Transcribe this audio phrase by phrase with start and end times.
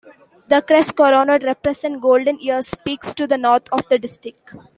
[0.47, 4.55] The crest coronet represents Golden Ears peaks to the north of the District.